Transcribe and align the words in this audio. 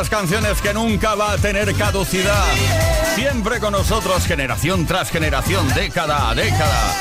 Esas 0.00 0.08
canciones 0.08 0.62
que 0.62 0.72
nunca 0.72 1.14
va 1.14 1.32
a 1.32 1.36
tener 1.36 1.74
caducidad. 1.74 2.46
Siempre 3.16 3.60
con 3.60 3.72
nosotros, 3.72 4.24
generación 4.24 4.86
tras 4.86 5.10
generación, 5.10 5.68
década 5.74 6.30
a 6.30 6.34
década. 6.34 6.94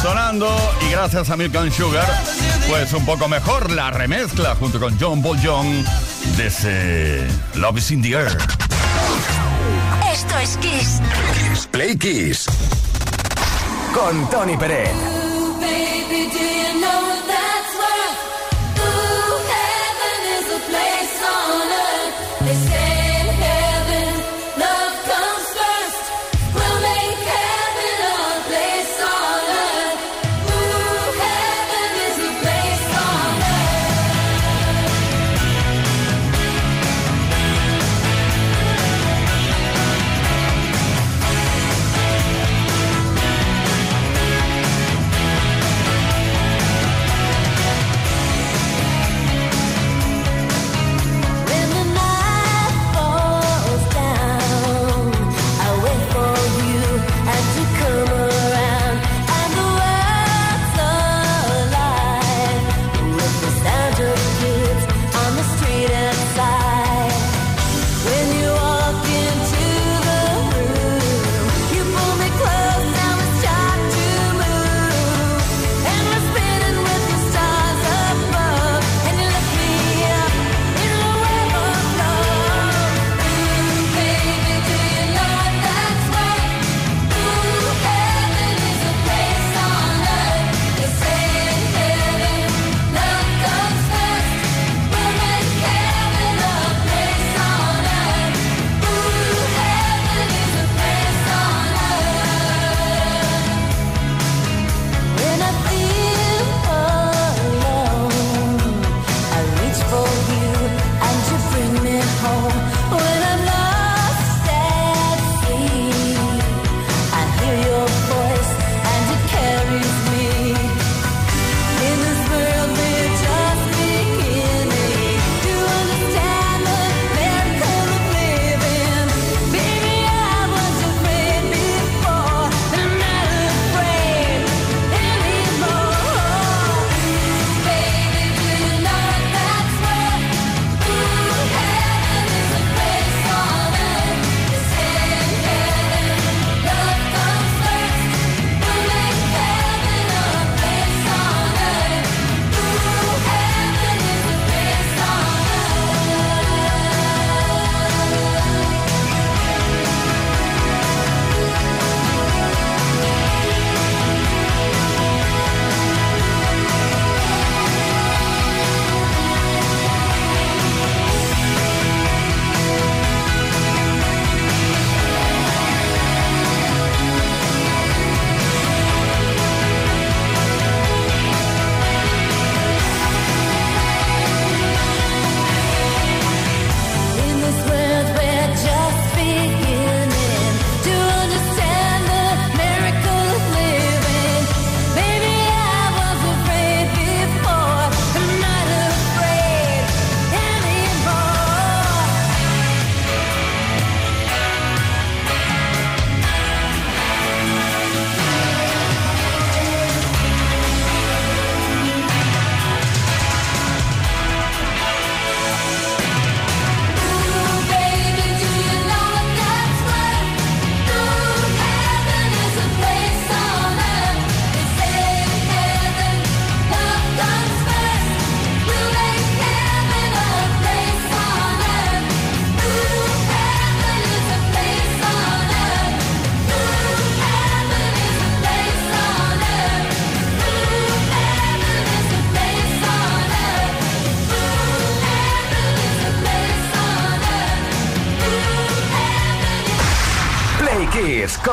Sonando, 0.00 0.56
y 0.88 0.90
gracias 0.90 1.28
a 1.28 1.36
Milk 1.36 1.54
and 1.56 1.70
Sugar, 1.70 2.08
pues 2.66 2.94
un 2.94 3.04
poco 3.04 3.28
mejor 3.28 3.70
la 3.70 3.90
remezcla 3.90 4.54
junto 4.54 4.80
con 4.80 4.98
John 4.98 5.20
Boljon 5.20 5.84
de 6.38 6.46
ese 6.46 7.26
Love 7.54 7.76
is 7.76 7.90
in 7.90 8.00
the 8.00 8.12
Air. 8.12 8.38
Esto 10.10 10.38
es 10.38 10.56
Kiss. 10.56 11.02
Kiss 11.50 11.66
Play 11.66 11.98
Kiss. 11.98 12.46
Con 13.92 14.30
Tony 14.30 14.56
Pérez. 14.56 14.96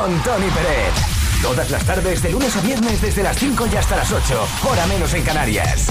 Con 0.06 0.22
Tony 0.22 0.48
Pérez. 0.50 0.94
Todas 1.42 1.68
las 1.68 1.84
tardes, 1.84 2.22
de 2.22 2.30
lunes 2.30 2.54
a 2.54 2.60
viernes, 2.60 3.02
desde 3.02 3.24
las 3.24 3.36
5 3.38 3.66
y 3.72 3.76
hasta 3.76 3.96
las 3.96 4.12
8. 4.12 4.48
Hora 4.68 4.86
menos 4.86 5.12
en 5.14 5.22
Canarias. 5.24 5.86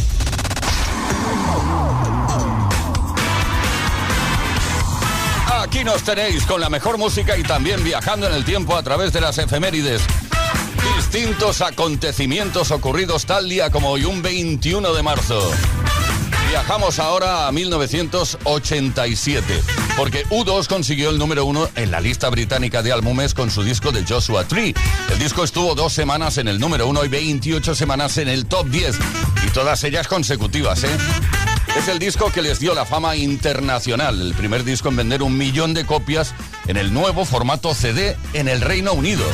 Aquí 5.62 5.84
nos 5.84 6.02
tenéis 6.04 6.46
con 6.46 6.62
la 6.62 6.70
mejor 6.70 6.98
música 6.98 7.36
y 7.36 7.44
también 7.44 7.84
viajando 7.84 8.28
en 8.28 8.34
el 8.34 8.46
tiempo 8.46 8.78
a 8.78 8.84
través 8.84 9.12
de 9.12 9.20
las 9.20 9.38
efemérides. 9.38 10.02
Distintos 10.96 11.60
acontecimientos 11.62 12.72
ocurridos 12.72 13.26
tal 13.26 13.50
día 13.50 13.70
como 13.70 13.90
hoy, 13.90 14.06
un 14.06 14.22
21 14.22 14.94
de 14.94 15.04
marzo. 15.04 15.52
Viajamos 16.56 17.00
ahora 17.00 17.48
a 17.48 17.52
1987, 17.52 19.62
porque 19.98 20.26
U2 20.28 20.68
consiguió 20.68 21.10
el 21.10 21.18
número 21.18 21.44
uno 21.44 21.68
en 21.76 21.92
la 21.92 22.00
lista 22.00 22.30
británica 22.30 22.82
de 22.82 22.94
álbumes 22.94 23.34
con 23.34 23.52
su 23.52 23.62
disco 23.62 23.92
de 23.92 24.06
Joshua 24.06 24.46
Tree. 24.46 24.74
El 25.12 25.20
disco 25.20 25.44
estuvo 25.44 25.76
dos 25.76 25.92
semanas 25.92 26.38
en 26.38 26.48
el 26.48 26.58
número 26.58 26.88
uno 26.88 27.04
y 27.04 27.10
28 27.10 27.76
semanas 27.76 28.18
en 28.20 28.30
el 28.30 28.46
top 28.46 28.68
10, 28.68 28.98
y 29.46 29.50
todas 29.50 29.84
ellas 29.84 30.08
consecutivas, 30.08 30.86
¿eh? 30.86 30.98
Es 31.78 31.90
el 31.90 32.00
disco 32.00 32.32
que 32.32 32.42
les 32.42 32.60
dio 32.60 32.74
la 32.74 32.86
fama 32.86 33.18
internacional, 33.18 34.22
el 34.22 34.34
primer 34.34 34.64
disco 34.64 34.90
en 34.90 34.96
vender 34.96 35.22
un 35.22 35.38
millón 35.38 35.74
de 35.74 35.86
copias 35.86 36.34
en 36.68 36.78
el 36.78 36.94
nuevo 36.94 37.26
formato 37.26 37.74
CD 37.74 38.16
en 38.34 38.48
el 38.48 38.62
Reino 38.62 38.94
Unido. 38.94 39.26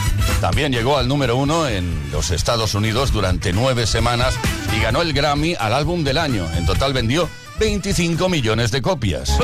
También 0.41 0.71
llegó 0.71 0.98
al 0.98 1.07
número 1.07 1.36
uno 1.36 1.67
en 1.67 2.12
los 2.12 2.31
Estados 2.31 2.74
Unidos 2.74 3.12
durante 3.12 3.53
nueve 3.53 3.86
semanas 3.86 4.33
y 4.75 4.81
ganó 4.81 5.03
el 5.03 5.13
Grammy 5.13 5.55
al 5.60 5.74
álbum 5.74 6.03
del 6.03 6.17
año. 6.17 6.48
En 6.57 6.65
total 6.65 6.93
vendió 6.93 7.29
25 7.60 8.27
millones 8.27 8.71
de 8.71 8.81
copias. 8.81 9.38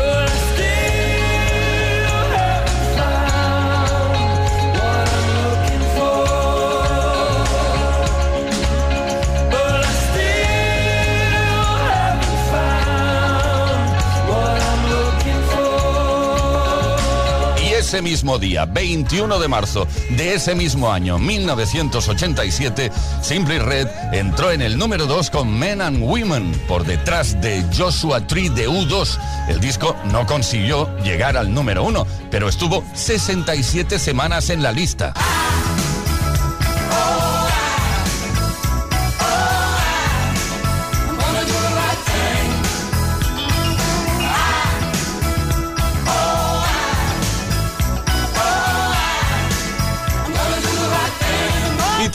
Ese 17.88 18.02
mismo 18.02 18.38
día, 18.38 18.66
21 18.66 19.40
de 19.40 19.48
marzo 19.48 19.88
de 20.10 20.34
ese 20.34 20.56
mismo 20.56 20.92
año, 20.92 21.18
1987, 21.20 22.92
Simply 23.22 23.60
Red 23.60 23.88
entró 24.12 24.52
en 24.52 24.62
el 24.62 24.78
número 24.78 25.06
2 25.06 25.30
con 25.30 25.58
Men 25.58 25.82
and 25.82 26.04
Women, 26.04 26.52
por 26.68 26.86
detrás 26.86 27.40
de 27.40 27.64
Joshua 27.78 28.28
Tree 28.28 28.50
de 28.50 28.68
U2. 28.68 29.18
El 29.48 29.62
disco 29.62 29.96
no 30.12 30.26
consiguió 30.26 30.94
llegar 30.98 31.38
al 31.38 31.54
número 31.54 31.86
1, 31.86 32.06
pero 32.30 32.50
estuvo 32.50 32.84
67 32.94 34.00
semanas 34.00 34.50
en 34.50 34.64
la 34.64 34.74
lista. 34.74 35.14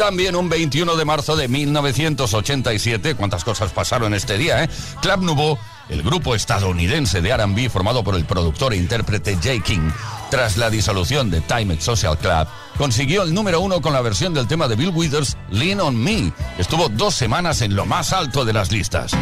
También 0.03 0.35
un 0.35 0.49
21 0.49 0.97
de 0.97 1.05
marzo 1.05 1.37
de 1.37 1.47
1987, 1.47 3.15
cuántas 3.15 3.45
cosas 3.45 3.71
pasaron 3.71 4.15
este 4.15 4.37
día, 4.37 4.65
¿eh? 4.65 4.69
Club 5.01 5.23
Nouveau, 5.23 5.59
el 5.91 6.03
grupo 6.03 6.35
estadounidense 6.35 7.23
de 7.23 7.37
RB 7.37 7.71
formado 7.71 8.03
por 8.03 8.17
el 8.17 8.25
productor 8.25 8.73
e 8.73 8.79
intérprete 8.79 9.39
Jay 9.41 9.61
King, 9.61 9.91
tras 10.29 10.57
la 10.57 10.71
disolución 10.71 11.31
de 11.31 11.41
Time 11.41 11.81
Social 11.81 12.19
Club, 12.19 12.49
consiguió 12.77 13.23
el 13.23 13.33
número 13.33 13.61
uno 13.61 13.81
con 13.81 13.93
la 13.93 14.01
versión 14.01 14.35
del 14.35 14.49
tema 14.49 14.67
de 14.67 14.75
Bill 14.75 14.91
Withers, 14.93 15.37
Lean 15.53 15.81
on 15.81 15.95
Me, 15.95 16.33
estuvo 16.59 16.89
dos 16.89 17.15
semanas 17.15 17.63
en 17.63 17.77
lo 17.77 17.87
más 17.87 18.13
alto 18.13 18.45
de 18.45 18.55
las 18.55 18.73
listas. 18.73 19.13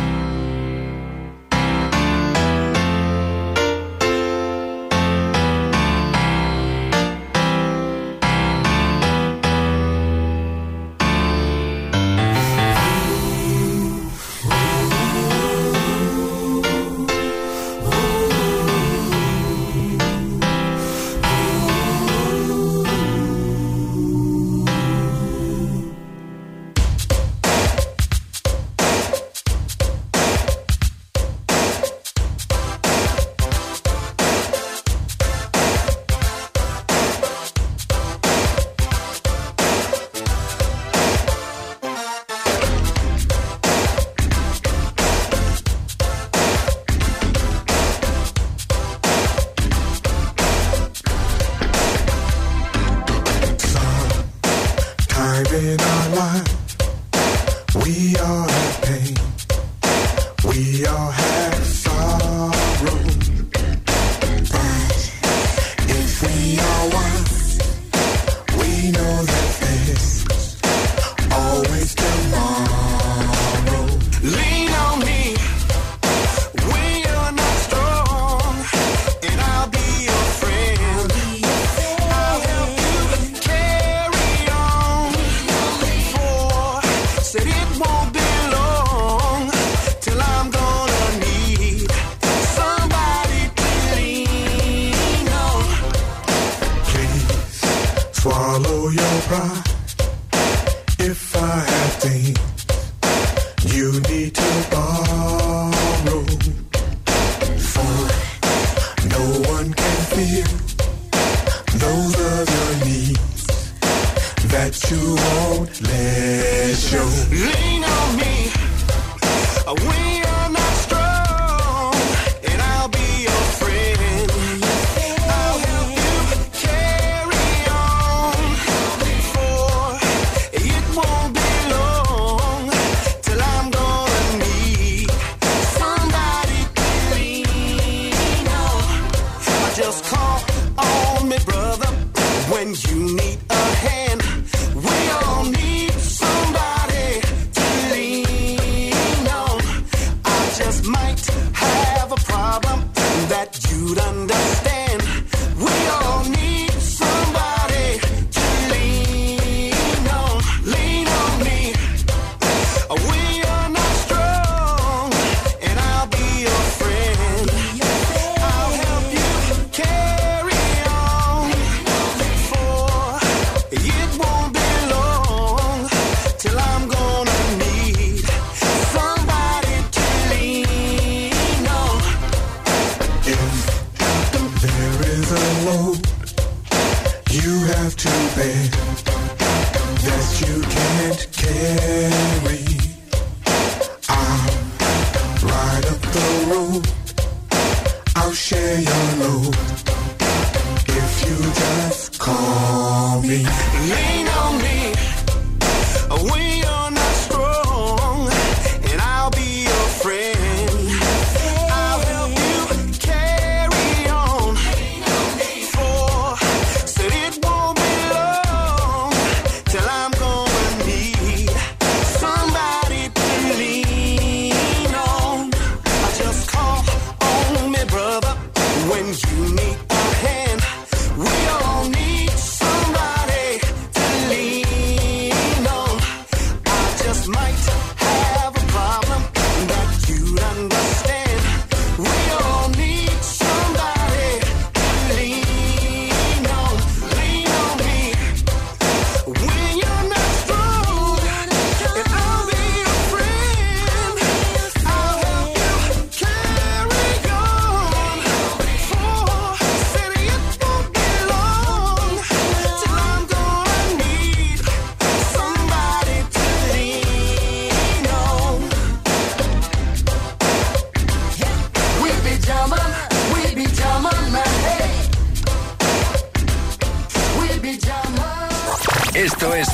Esto 279.20 279.54
es 279.54 279.68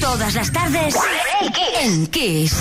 Todas 0.00 0.32
las 0.34 0.52
tardes 0.52 0.94
en 1.80 2.06
Kiss. 2.06 2.54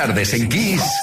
Tardes 0.08 0.34
en 0.34 0.50
Kiss. 0.50 1.03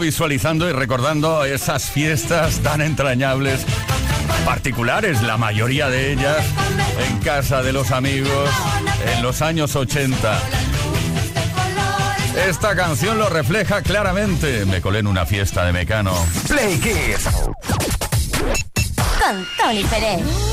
visualizando 0.00 0.68
y 0.68 0.72
recordando 0.72 1.44
esas 1.44 1.90
fiestas 1.90 2.58
tan 2.60 2.80
entrañables, 2.80 3.64
particulares, 4.44 5.22
la 5.22 5.36
mayoría 5.36 5.88
de 5.88 6.12
ellas, 6.12 6.44
en 7.08 7.18
casa 7.18 7.62
de 7.62 7.72
los 7.72 7.92
amigos, 7.92 8.50
en 9.14 9.22
los 9.22 9.40
años 9.40 9.76
80. 9.76 10.40
Esta 12.48 12.74
canción 12.74 13.18
lo 13.18 13.28
refleja 13.28 13.82
claramente. 13.82 14.64
Me 14.66 14.80
colé 14.80 14.98
en 14.98 15.06
una 15.06 15.24
fiesta 15.26 15.64
de 15.64 15.72
Mecano. 15.72 16.14
Play 16.48 16.78
Kids. 16.78 17.24
Con 19.18 19.46
Tony 19.58 19.84
Pérez. 19.84 20.47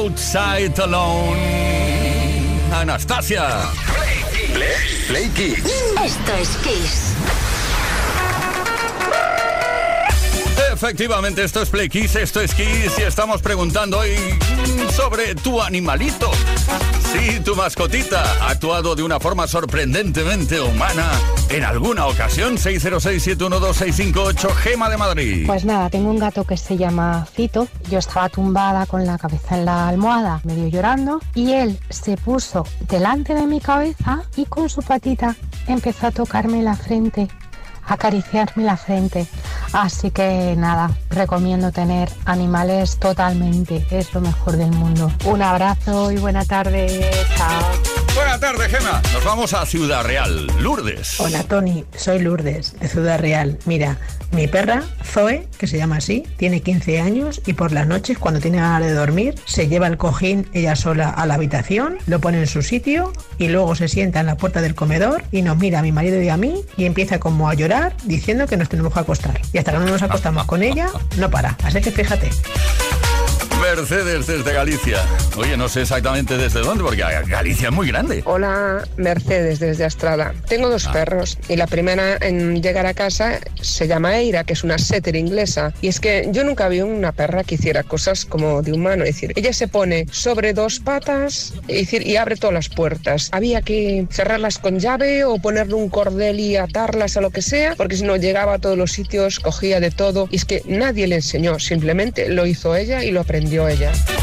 Outside 0.00 0.78
Alone. 0.78 1.36
Anastasia. 2.72 3.70
Play 5.06 5.28
Kids. 5.36 5.70
Esto 6.02 6.32
es 6.40 6.56
Kiss. 6.64 7.12
Efectivamente, 10.72 11.44
esto 11.44 11.60
es 11.60 11.68
Play 11.68 11.90
Kiss, 11.90 12.16
esto 12.16 12.40
es 12.40 12.54
Kiss 12.54 12.98
y 12.98 13.02
estamos 13.02 13.42
preguntando 13.42 13.98
hoy 13.98 14.16
sobre 14.96 15.34
tu 15.34 15.60
animalito. 15.60 16.30
Sí, 17.12 17.40
tu 17.40 17.56
mascotita 17.56 18.22
ha 18.40 18.50
actuado 18.50 18.94
de 18.94 19.02
una 19.02 19.18
forma 19.18 19.48
sorprendentemente 19.48 20.60
humana 20.60 21.10
en 21.48 21.64
alguna 21.64 22.06
ocasión. 22.06 22.56
606-712-658, 22.56 24.48
Gema 24.54 24.88
de 24.88 24.96
Madrid. 24.96 25.46
Pues 25.46 25.64
nada, 25.64 25.90
tengo 25.90 26.10
un 26.10 26.20
gato 26.20 26.44
que 26.44 26.56
se 26.56 26.76
llama 26.76 27.26
Cito. 27.34 27.66
Yo 27.90 27.98
estaba 27.98 28.28
tumbada 28.28 28.86
con 28.86 29.04
la 29.04 29.18
cabeza 29.18 29.58
en 29.58 29.64
la 29.64 29.88
almohada, 29.88 30.40
medio 30.44 30.68
llorando, 30.68 31.20
y 31.34 31.52
él 31.52 31.80
se 31.88 32.16
puso 32.16 32.64
delante 32.88 33.34
de 33.34 33.46
mi 33.46 33.60
cabeza 33.60 34.22
y 34.36 34.44
con 34.44 34.68
su 34.68 34.82
patita 34.82 35.34
empezó 35.66 36.06
a 36.06 36.12
tocarme 36.12 36.62
la 36.62 36.76
frente 36.76 37.28
acariciarme 37.90 38.64
la 38.64 38.76
frente. 38.76 39.26
Así 39.72 40.10
que 40.10 40.54
nada, 40.56 40.90
recomiendo 41.10 41.72
tener 41.72 42.10
animales 42.24 42.98
totalmente, 42.98 43.86
es 43.90 44.14
lo 44.14 44.20
mejor 44.20 44.56
del 44.56 44.70
mundo. 44.70 45.12
Un 45.24 45.42
abrazo 45.42 46.10
y 46.10 46.16
buena 46.16 46.44
tarde, 46.44 47.10
chao. 47.36 48.19
Buenas 48.30 48.56
tardes, 48.56 48.70
Gema. 48.70 49.02
Nos 49.12 49.24
vamos 49.24 49.54
a 49.54 49.66
Ciudad 49.66 50.04
Real, 50.04 50.46
Lourdes. 50.60 51.18
Hola 51.18 51.42
Tony, 51.42 51.84
soy 51.96 52.20
Lourdes, 52.20 52.78
de 52.78 52.86
Ciudad 52.86 53.18
Real. 53.18 53.58
Mira, 53.64 53.98
mi 54.30 54.46
perra, 54.46 54.84
Zoe, 55.04 55.48
que 55.58 55.66
se 55.66 55.78
llama 55.78 55.96
así, 55.96 56.22
tiene 56.36 56.60
15 56.60 57.00
años 57.00 57.42
y 57.44 57.54
por 57.54 57.72
las 57.72 57.88
noches, 57.88 58.18
cuando 58.18 58.38
tiene 58.38 58.58
ganas 58.58 58.82
de 58.82 58.94
dormir, 58.94 59.34
se 59.46 59.66
lleva 59.66 59.88
el 59.88 59.96
cojín 59.96 60.48
ella 60.52 60.76
sola 60.76 61.10
a 61.10 61.26
la 61.26 61.34
habitación, 61.34 61.98
lo 62.06 62.20
pone 62.20 62.38
en 62.38 62.46
su 62.46 62.62
sitio 62.62 63.12
y 63.36 63.48
luego 63.48 63.74
se 63.74 63.88
sienta 63.88 64.20
en 64.20 64.26
la 64.26 64.36
puerta 64.36 64.60
del 64.60 64.76
comedor 64.76 65.24
y 65.32 65.42
nos 65.42 65.58
mira 65.58 65.80
a 65.80 65.82
mi 65.82 65.90
marido 65.90 66.22
y 66.22 66.28
a 66.28 66.36
mí 66.36 66.64
y 66.76 66.84
empieza 66.84 67.18
como 67.18 67.48
a 67.48 67.54
llorar 67.54 67.96
diciendo 68.04 68.46
que 68.46 68.56
nos 68.56 68.68
tenemos 68.68 68.94
que 68.94 69.00
acostar. 69.00 69.40
Y 69.52 69.58
hasta 69.58 69.72
que 69.72 69.78
no 69.78 69.86
nos 69.86 70.04
acostamos 70.04 70.44
con 70.44 70.62
ella, 70.62 70.88
no 71.16 71.28
para. 71.30 71.56
Así 71.64 71.80
que 71.80 71.90
fíjate. 71.90 72.30
Mercedes 73.60 74.26
desde 74.26 74.52
Galicia. 74.52 74.98
Oye, 75.36 75.56
no 75.56 75.68
sé 75.68 75.82
exactamente 75.82 76.36
desde 76.36 76.60
dónde, 76.60 76.82
porque 76.82 77.02
Galicia 77.26 77.68
es 77.68 77.74
muy 77.74 77.86
grande. 77.88 78.22
Hola, 78.24 78.82
Mercedes 78.96 79.60
desde 79.60 79.84
Astrada. 79.84 80.34
Tengo 80.48 80.68
dos 80.70 80.86
Ah. 80.86 80.92
perros 80.92 81.38
y 81.48 81.56
la 81.56 81.66
primera 81.66 82.16
en 82.20 82.62
llegar 82.62 82.86
a 82.86 82.94
casa 82.94 83.38
se 83.60 83.86
llama 83.86 84.16
Eira, 84.18 84.44
que 84.44 84.54
es 84.54 84.64
una 84.64 84.78
setter 84.78 85.14
inglesa. 85.14 85.72
Y 85.82 85.88
es 85.88 86.00
que 86.00 86.28
yo 86.32 86.42
nunca 86.42 86.68
vi 86.68 86.80
una 86.80 87.12
perra 87.12 87.44
que 87.44 87.56
hiciera 87.56 87.82
cosas 87.82 88.24
como 88.24 88.62
de 88.62 88.72
humano. 88.72 89.04
Es 89.04 89.14
decir, 89.16 89.32
ella 89.36 89.52
se 89.52 89.68
pone 89.68 90.06
sobre 90.10 90.52
dos 90.54 90.80
patas 90.80 91.52
es 91.68 91.76
decir, 91.80 92.06
y 92.06 92.16
abre 92.16 92.36
todas 92.36 92.54
las 92.54 92.68
puertas. 92.70 93.28
Había 93.32 93.62
que 93.62 94.06
cerrarlas 94.10 94.58
con 94.58 94.78
llave 94.80 95.24
o 95.24 95.38
ponerle 95.38 95.74
un 95.74 95.90
cordel 95.90 96.40
y 96.40 96.56
atarlas 96.56 97.16
a 97.16 97.20
lo 97.20 97.30
que 97.30 97.42
sea, 97.42 97.74
porque 97.76 97.96
si 97.96 98.04
no 98.04 98.16
llegaba 98.16 98.54
a 98.54 98.58
todos 98.58 98.78
los 98.78 98.90
sitios, 98.92 99.38
cogía 99.38 99.80
de 99.80 99.90
todo. 99.90 100.28
Y 100.30 100.36
es 100.36 100.44
que 100.44 100.62
nadie 100.66 101.06
le 101.06 101.16
enseñó, 101.16 101.58
simplemente 101.58 102.28
lo 102.30 102.46
hizo 102.46 102.74
ella 102.74 103.04
y 103.04 103.10
lo 103.10 103.20
aprendió 103.20 103.49
ella. 103.58 104.19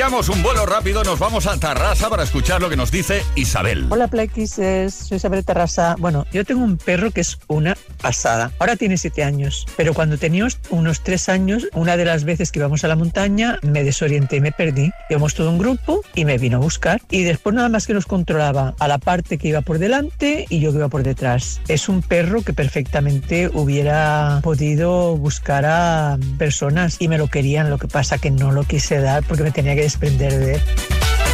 Pillamos 0.00 0.30
un 0.30 0.42
vuelo 0.42 0.64
rápido, 0.64 1.04
nos 1.04 1.18
vamos 1.18 1.46
a 1.46 1.58
Tarrasa 1.58 2.08
para 2.08 2.22
escuchar 2.22 2.62
lo 2.62 2.70
que 2.70 2.76
nos 2.76 2.90
dice 2.90 3.22
Isabel. 3.34 3.86
Hola 3.90 4.08
Playkisses, 4.08 4.94
soy 4.94 5.18
Isabel 5.18 5.44
Terrasa. 5.44 5.94
Bueno, 5.98 6.26
yo 6.32 6.42
tengo 6.46 6.64
un 6.64 6.78
perro 6.78 7.10
que 7.10 7.20
es 7.20 7.38
una 7.48 7.76
pasada. 8.00 8.50
Ahora 8.58 8.76
tiene 8.76 8.96
siete 8.96 9.22
años, 9.22 9.66
pero 9.76 9.92
cuando 9.92 10.16
tenía 10.16 10.48
unos 10.70 11.02
tres 11.02 11.28
años, 11.28 11.68
una 11.74 11.98
de 11.98 12.06
las 12.06 12.24
veces 12.24 12.50
que 12.50 12.60
íbamos 12.60 12.82
a 12.82 12.88
la 12.88 12.96
montaña, 12.96 13.58
me 13.60 13.84
desorienté 13.84 14.36
y 14.36 14.40
me 14.40 14.52
perdí. 14.52 14.90
Íbamos 15.10 15.34
todo 15.34 15.50
un 15.50 15.58
grupo 15.58 16.00
y 16.14 16.24
me 16.24 16.38
vino 16.38 16.56
a 16.56 16.60
buscar. 16.60 17.02
Y 17.10 17.24
después 17.24 17.54
nada 17.54 17.68
más 17.68 17.86
que 17.86 17.92
nos 17.92 18.06
controlaba 18.06 18.74
a 18.78 18.88
la 18.88 18.96
parte 18.96 19.36
que 19.36 19.48
iba 19.48 19.60
por 19.60 19.78
delante 19.78 20.46
y 20.48 20.60
yo 20.60 20.70
que 20.72 20.78
iba 20.78 20.88
por 20.88 21.02
detrás. 21.02 21.60
Es 21.68 21.90
un 21.90 22.00
perro 22.00 22.40
que 22.40 22.54
perfectamente 22.54 23.50
hubiera 23.52 24.40
podido 24.42 25.14
buscar 25.18 25.66
a 25.66 26.16
personas 26.38 26.96
y 27.00 27.08
me 27.08 27.18
lo 27.18 27.28
querían. 27.28 27.68
Lo 27.68 27.76
que 27.76 27.86
pasa 27.86 28.16
que 28.16 28.30
no 28.30 28.50
lo 28.50 28.64
quise 28.64 28.98
dar 28.98 29.24
porque 29.24 29.42
me 29.42 29.50
tenía 29.50 29.74
que 29.74 29.89
desprender 29.90 30.32
de 30.38 30.54
él. 30.54 30.62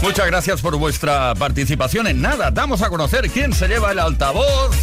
Muchas 0.02 0.26
gracias 0.26 0.60
por 0.62 0.76
vuestra 0.76 1.34
participación. 1.34 2.06
En 2.06 2.22
nada, 2.22 2.50
damos 2.50 2.82
a 2.82 2.88
conocer 2.88 3.30
quién 3.30 3.52
se 3.52 3.68
lleva 3.68 3.92
el 3.92 3.98
altavoz 3.98 4.76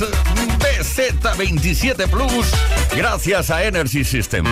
BZ27 0.60 2.08
Plus 2.10 2.48
gracias 2.96 3.50
a 3.50 3.64
Energy 3.64 4.04
System. 4.04 4.46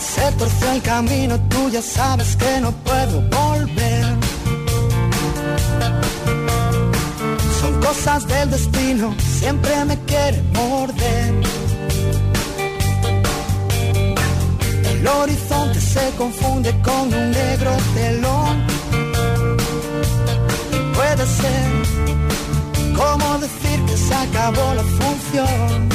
Se 0.00 0.32
torció 0.32 0.72
el 0.72 0.82
camino, 0.82 1.40
tú 1.48 1.70
ya 1.70 1.82
sabes 1.82 2.36
que 2.36 2.60
no 2.60 2.72
puedo 2.72 3.20
volver. 3.22 4.11
Cosas 7.92 8.26
del 8.26 8.50
destino, 8.50 9.14
siempre 9.38 9.84
me 9.84 9.98
quiere 10.04 10.40
morder. 10.54 11.34
El 14.92 15.06
horizonte 15.06 15.78
se 15.78 16.10
confunde 16.16 16.70
con 16.80 17.12
un 17.12 17.30
negro 17.30 17.72
telón. 17.94 18.66
Puede 20.94 21.24
ser 21.40 21.68
como 22.96 23.38
decir 23.38 23.78
que 23.86 23.96
se 23.96 24.14
acabó 24.14 24.74
la 24.74 24.84
función. 24.98 25.88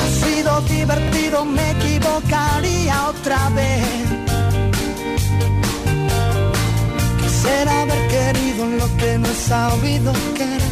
Ha 0.00 0.08
sido 0.24 0.60
divertido, 0.76 1.44
me 1.44 1.70
equivocaría 1.72 3.08
otra 3.08 3.48
vez. 3.50 3.91
Sabido 9.52 10.12
querer. 10.38 10.62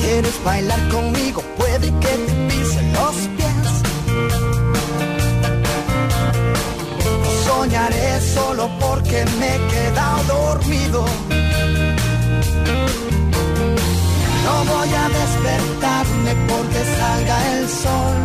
¿Quieres 0.00 0.36
bailar 0.44 0.82
conmigo? 0.88 1.42
Puede 1.58 1.88
que 2.02 2.12
te 2.26 2.32
pisen 2.48 2.86
los 2.98 3.16
pies. 3.36 3.70
Soñaré 7.44 8.20
solo 8.36 8.70
porque 8.78 9.18
me 9.40 9.48
he 9.54 9.60
quedado 9.74 10.22
dormido. 10.34 11.04
No 14.44 14.54
voy 14.72 14.90
a 15.02 15.06
despertarme 15.20 16.32
porque 16.50 16.80
salga 16.98 17.36
el 17.54 17.68
sol. 17.82 18.16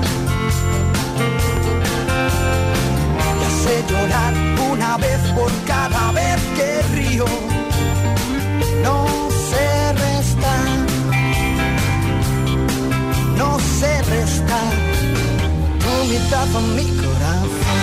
Sé 3.65 3.83
llorar 3.89 4.33
una 4.71 4.95
vez 4.97 5.19
por 5.33 5.51
cada 5.65 6.11
vez 6.11 6.39
que 6.55 6.81
río. 6.93 7.25
No 8.83 9.07
sé 9.49 9.93
restar. 9.93 10.67
No 13.35 13.59
sé 13.79 14.03
restar. 14.03 14.73
Tu 15.81 15.93
mitad 16.13 16.47
con 16.53 16.75
mi 16.75 16.85
corazón. 17.01 17.81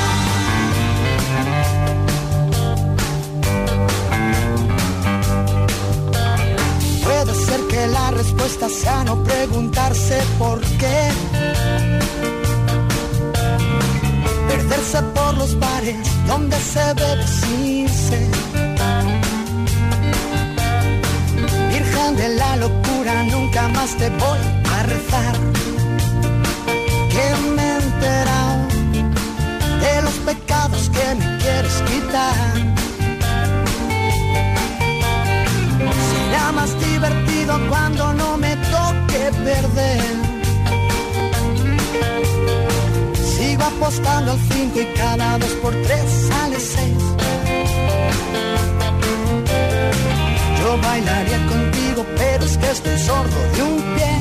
Puede 7.03 7.35
ser 7.47 7.61
que 7.67 7.87
la 7.89 8.11
respuesta 8.13 8.69
sea 8.69 9.03
no 9.03 9.25
preguntarse 9.25 10.23
por 10.39 10.61
qué. 10.61 11.92
Perderse 14.53 15.01
por 15.15 15.33
los 15.39 15.59
bares 15.59 15.97
donde 16.27 16.57
se 16.59 16.85
bebe 16.93 17.27
sin 17.27 17.89
sed. 17.89 18.29
Virgen 21.71 22.17
de 22.17 22.29
la 22.41 22.57
locura, 22.57 23.23
nunca 23.31 23.69
más 23.69 23.97
te 23.97 24.11
voy 24.11 24.41
a 24.77 24.83
rezar. 24.83 25.35
Que 27.15 27.27
me 27.57 27.73
de 29.85 30.03
los 30.03 30.17
pecados 30.29 30.91
que 30.91 31.15
me 31.15 31.39
quieres 31.39 31.77
quitar. 31.89 32.35
Será 36.11 36.53
más 36.53 36.79
divertido 36.79 37.59
cuando 37.71 38.13
no 38.13 38.37
me 38.37 38.55
toque 38.57 39.31
perder. 39.45 40.22
Apostando 43.77 44.33
al 44.33 44.39
5 44.39 44.81
y 44.81 44.87
cada 44.97 45.39
dos 45.39 45.51
por 45.63 45.73
tres 45.73 46.05
sale 46.29 46.59
6. 46.59 46.89
Yo 50.61 50.79
bailaría 50.79 51.47
contigo, 51.47 52.07
pero 52.17 52.45
es 52.45 52.57
que 52.57 52.71
estoy 52.71 52.99
sordo 52.99 53.39
de 53.55 53.63
un 53.63 53.83
pie. 53.95 54.13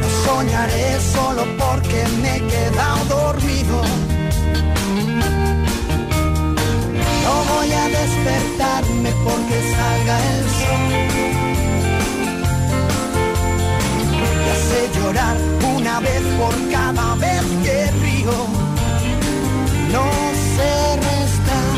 No 0.00 0.08
soñaré 0.24 1.00
solo 1.00 1.42
porque 1.58 2.04
me 2.22 2.36
he 2.36 2.70
por 16.42 16.54
cada 16.70 17.14
vez 17.16 17.44
que 17.64 17.76
río. 18.04 18.36
No 19.94 20.06
sé 20.54 20.72
restar. 21.08 21.74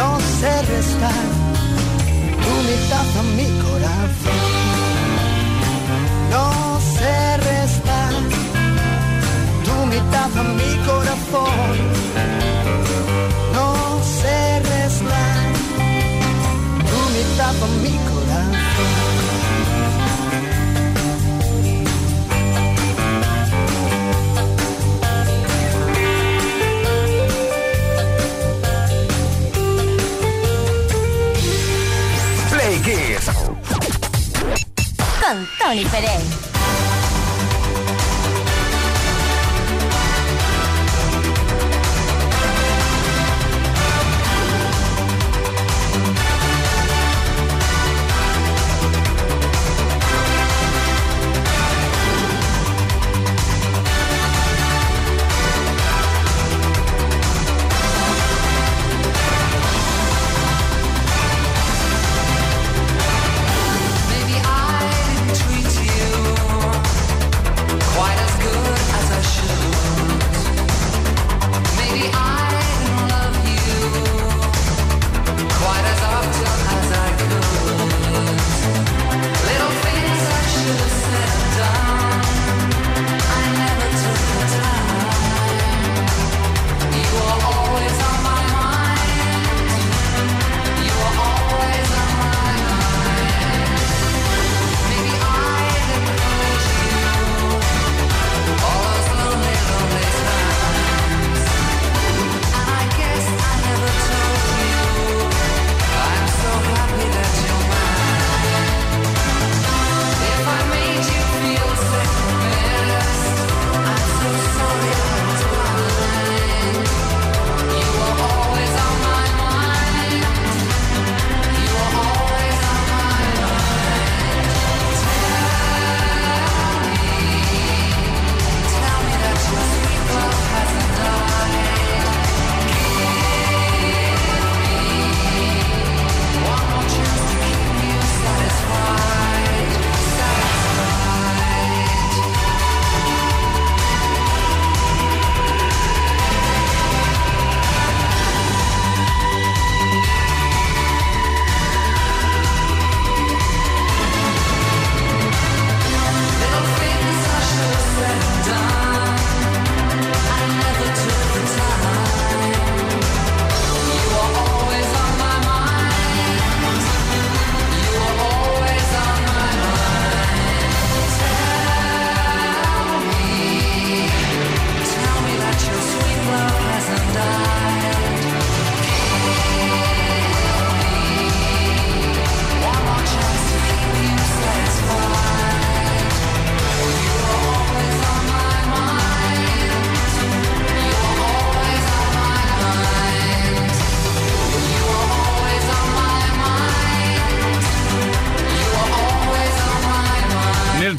No 0.00 0.10
sé 0.38 0.52
restar. 0.74 1.26
Tu 2.44 2.52
mitad 2.68 3.08
a 3.20 3.24
mi 3.38 3.48
corazón. 3.64 4.42
No 6.34 6.46
sé 6.94 7.16
restar. 7.50 8.14
Tu 9.66 9.74
mitad 9.92 10.30
a 10.42 10.44
mi 10.58 10.70
corazón. 10.88 11.87
tão 35.68 35.76
diferente. 35.76 36.37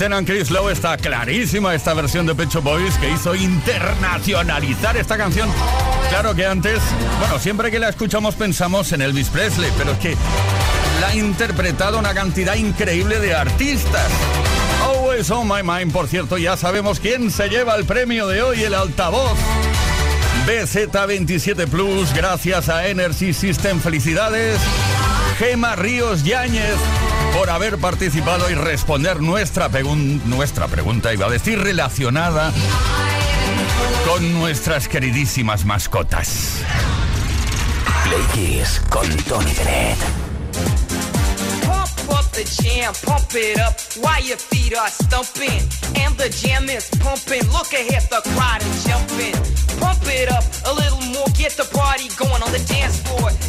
Lennon, 0.09 0.25
Chris 0.25 0.49
Lowe, 0.49 0.71
está 0.71 0.97
clarísima 0.97 1.75
esta 1.75 1.93
versión 1.93 2.25
de 2.25 2.33
Pecho 2.33 2.63
Boys 2.63 2.97
que 2.97 3.11
hizo 3.11 3.35
internacionalizar 3.35 4.97
esta 4.97 5.17
canción. 5.17 5.47
Claro 6.09 6.33
que 6.33 6.47
antes, 6.47 6.79
bueno, 7.19 7.37
siempre 7.37 7.69
que 7.69 7.77
la 7.77 7.89
escuchamos 7.89 8.33
pensamos 8.33 8.91
en 8.91 9.03
Elvis 9.03 9.29
Presley, 9.29 9.71
pero 9.77 9.91
es 9.91 9.99
que 9.99 10.17
la 10.99 11.09
ha 11.09 11.15
interpretado 11.15 11.99
una 11.99 12.15
cantidad 12.15 12.55
increíble 12.55 13.19
de 13.19 13.35
artistas. 13.35 14.09
Always 14.83 15.29
on 15.29 15.47
my 15.47 15.61
mind, 15.61 15.93
por 15.93 16.07
cierto, 16.07 16.39
ya 16.39 16.57
sabemos 16.57 16.99
quién 16.99 17.29
se 17.29 17.47
lleva 17.47 17.75
el 17.75 17.85
premio 17.85 18.25
de 18.25 18.41
hoy, 18.41 18.63
el 18.63 18.73
altavoz. 18.73 19.37
BZ27 20.47 21.67
Plus, 21.67 22.11
gracias 22.15 22.67
a 22.67 22.87
Energy 22.87 23.31
System, 23.31 23.79
felicidades. 23.79 24.59
Gema 25.37 25.75
Ríos 25.75 26.23
Yáñez 26.23 26.77
por 27.33 27.49
haber 27.49 27.77
participado 27.77 28.49
y 28.49 28.55
responder 28.55 29.21
nuestra, 29.21 29.69
nuestra 30.25 30.67
pregunta, 30.67 31.13
iba 31.13 31.27
a 31.27 31.29
decir 31.29 31.59
relacionada 31.59 32.51
con 34.05 34.33
nuestras 34.33 34.87
queridísimas 34.87 35.65
mascotas. 35.65 36.61
Play 38.03 38.23
Kiss 38.33 38.81
con 38.89 39.07
Tony 39.23 39.51
Pérez. 39.51 39.97
the 42.39 42.63
jam, 42.63 42.93
pump 43.03 43.35
it 43.35 43.59
up 43.59 43.75
while 43.99 44.23
your 44.23 44.37
feet 44.37 44.73
are 44.73 44.87
stumping. 44.87 45.59
And 45.99 46.15
the 46.15 46.29
jam 46.29 46.69
is 46.69 46.89
pumping. 47.03 47.43
Look 47.51 47.73
ahead, 47.73 48.03
the 48.09 48.21
crowd 48.31 48.61
is 48.61 48.83
jumping. 48.85 49.35
Pump 49.79 49.99
it 50.05 50.31
up 50.31 50.45
a 50.65 50.73
little 50.73 51.03
more, 51.11 51.27
get 51.35 51.51
the 51.59 51.67
party 51.75 52.07
going 52.15 52.41
on 52.41 52.51
the 52.51 52.63
dance 52.63 53.01
floor. 53.03 53.48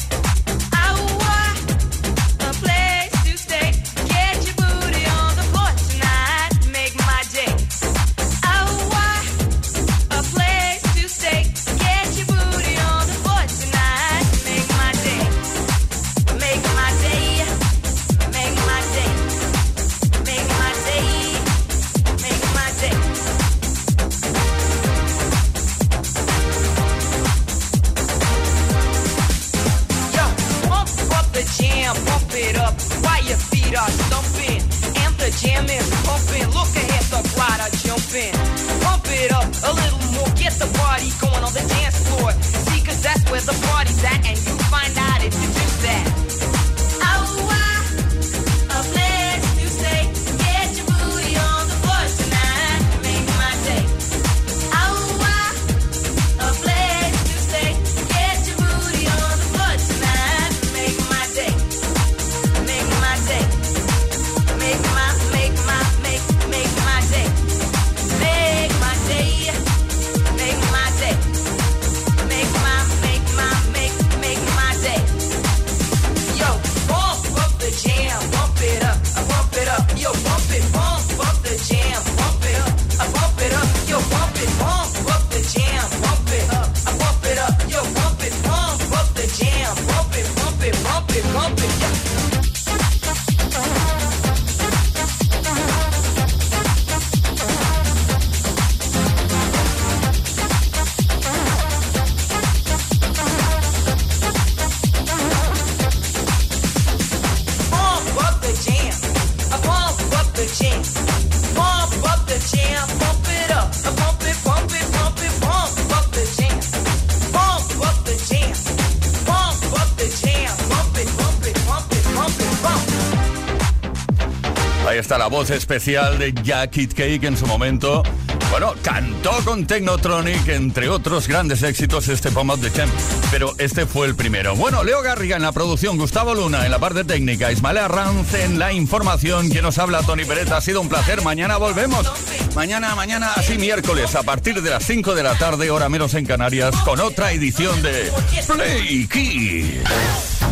Está 125.11 125.17
la 125.17 125.27
voz 125.27 125.49
especial 125.49 126.17
de 126.19 126.33
Jack 126.41 126.77
It 126.77 126.93
Cake 126.93 127.25
en 127.25 127.35
su 127.35 127.45
momento. 127.45 128.01
Bueno, 128.49 128.73
cantó 128.81 129.31
con 129.43 129.67
Technotronic, 129.67 130.47
entre 130.47 130.87
otros 130.87 131.27
grandes 131.27 131.63
éxitos, 131.63 132.07
este 132.07 132.29
Up 132.29 132.61
the 132.61 132.71
Champ. 132.71 132.89
Pero 133.29 133.53
este 133.57 133.85
fue 133.85 134.07
el 134.07 134.15
primero. 134.15 134.55
Bueno, 134.55 134.85
Leo 134.85 135.01
Garriga 135.01 135.35
en 135.35 135.41
la 135.41 135.51
producción, 135.51 135.97
Gustavo 135.97 136.33
Luna 136.33 136.63
en 136.63 136.71
la 136.71 136.79
parte 136.79 137.03
técnica, 137.03 137.51
Ismael 137.51 137.79
Arranz 137.79 138.33
en 138.35 138.57
la 138.57 138.71
información. 138.71 139.49
Quien 139.49 139.63
nos 139.63 139.79
habla, 139.79 140.01
Tony 140.03 140.23
Peret. 140.23 140.49
Ha 140.49 140.61
sido 140.61 140.79
un 140.79 140.87
placer. 140.87 141.21
Mañana 141.23 141.57
volvemos. 141.57 142.09
Mañana, 142.55 142.95
mañana, 142.95 143.33
así 143.35 143.57
miércoles, 143.57 144.15
a 144.15 144.23
partir 144.23 144.61
de 144.61 144.69
las 144.69 144.85
5 144.85 145.13
de 145.13 145.23
la 145.23 145.37
tarde, 145.37 145.71
hora 145.71 145.89
menos 145.89 146.13
en 146.13 146.25
Canarias, 146.25 146.73
con 146.85 147.01
otra 147.01 147.33
edición 147.33 147.81
de 147.81 148.09
Play 148.47 149.09
Kids. 149.09 150.50